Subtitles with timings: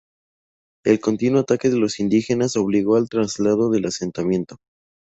[0.83, 4.57] El continuo ataque de los indígenas obligó al traslado del asentamiento.